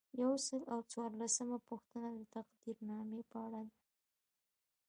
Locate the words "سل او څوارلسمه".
0.47-1.57